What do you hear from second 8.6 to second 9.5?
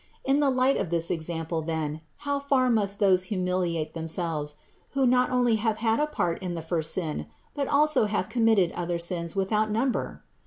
other sins